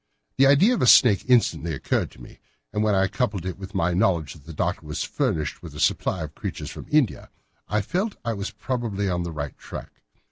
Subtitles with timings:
[0.37, 2.39] The idea of a snake instantly occurred to me,
[2.73, 5.79] and when I coupled it with my knowledge that the doctor was furnished with a
[5.79, 7.29] supply of creatures from India,
[7.67, 10.01] I felt that I was probably on the right track.